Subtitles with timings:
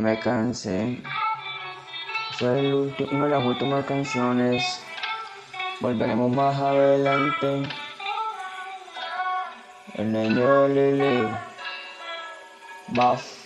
[0.00, 0.98] me cansé.
[2.38, 4.80] Fue el una de las últimas canciones.
[5.80, 7.68] Volveremos más adelante.
[9.94, 11.28] El niño Lili.
[12.88, 13.38] Buff.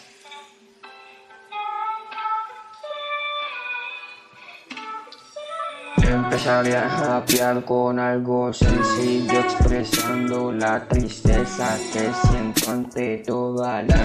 [5.97, 13.97] Empezaré a rapear con algo sencillo expresando la tristeza que siento ante toda la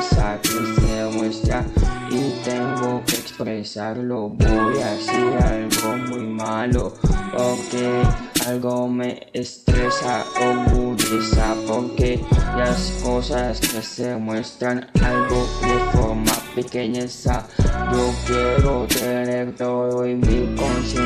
[0.00, 0.85] se
[1.26, 1.64] muestra
[2.10, 4.28] y tengo que expresarlo.
[4.28, 6.94] Voy a decir algo muy malo
[7.36, 8.02] porque
[8.46, 12.20] algo me estresa o gudeza porque
[12.56, 17.46] las cosas que se muestran algo de forma pequeñeza.
[17.92, 21.05] Yo quiero tener todo y mi conciencia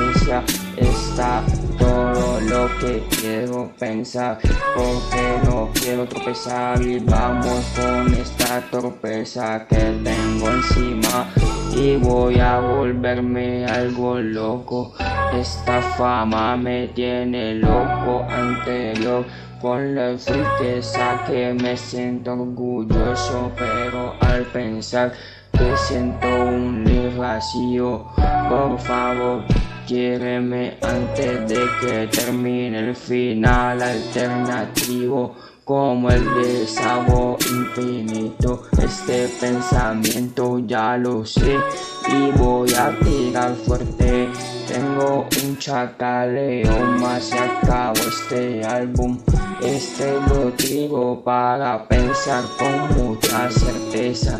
[0.77, 1.43] está
[1.79, 4.39] todo lo que quiero pensar.
[4.75, 11.29] Porque no quiero tropezar y vamos con esta torpeza que tengo encima.
[11.75, 14.95] Y voy a volverme algo loco.
[15.35, 18.25] Esta fama me tiene loco.
[18.31, 19.25] Anterior
[19.61, 23.51] con la tristeza que me siento orgulloso.
[23.57, 25.13] Pero al pensar
[25.53, 26.85] que siento un
[27.21, 28.07] vacío
[28.49, 29.45] por favor
[29.91, 38.69] quiéreme antes de que termine el final alternativo como el desagüe infinito.
[38.81, 41.59] Este pensamiento ya lo sé
[42.07, 44.29] y voy a tirar fuerte.
[44.69, 49.19] Tengo un chacaleo más y acabo este álbum.
[49.61, 54.39] Este lo digo para pensar con mucha certeza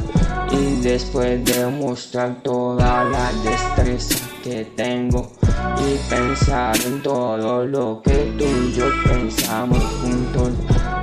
[0.53, 5.31] y después de mostrar toda la destreza que tengo
[5.79, 10.51] y pensar en todo lo que tú y yo pensamos juntos.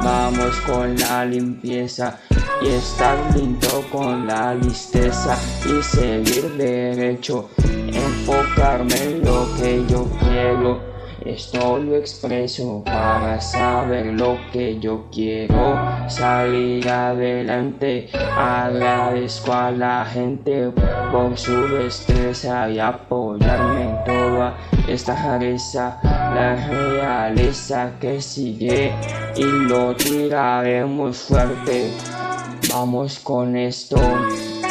[0.04, 2.20] Vamos con la limpieza
[2.62, 10.87] y estar lindo con la listeza y seguir derecho, enfocarme en lo que yo quiero.
[11.28, 15.78] Esto lo expreso para saber lo que yo quiero,
[16.08, 18.08] salir adelante.
[18.38, 20.72] Agradezco a la gente
[21.12, 24.56] por su destreza y apoyarme en toda
[24.88, 28.94] esta rareza, la realeza que sigue
[29.36, 31.92] y lo tiraremos fuerte.
[32.72, 34.00] Vamos con esto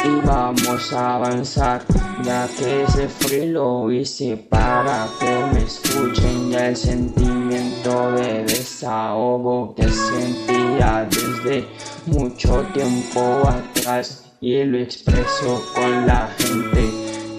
[0.07, 1.83] y vamos a avanzar
[2.23, 9.75] ya que ese frío lo hice para que me escuchen ya el sentimiento de desahogo
[9.75, 11.67] que sentía desde
[12.05, 16.89] mucho tiempo atrás y lo expreso con la gente.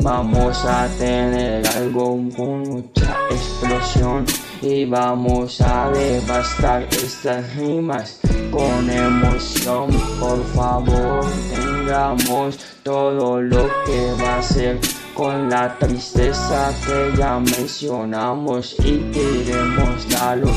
[0.01, 4.25] Vamos a tener algo con mucha explosión
[4.63, 9.89] y vamos a devastar estas rimas con emoción.
[10.21, 11.08] Por favor
[12.85, 14.79] todo lo que va a ser
[15.15, 20.49] con la tristeza que ya mencionamos y queremos darlo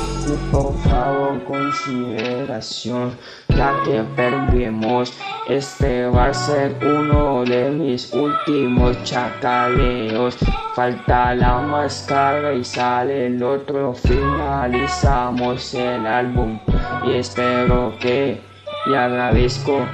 [0.51, 3.17] por favor consideración
[3.49, 5.13] ya que perdimos.
[5.49, 10.37] Este va a ser uno de mis últimos chacaleos.
[10.75, 13.95] Falta la máscara y sale el otro.
[13.95, 16.59] Finalizamos el álbum
[17.03, 18.51] y espero que
[18.85, 19.85] y agradezco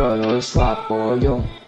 [0.00, 1.59] todo su apoyo.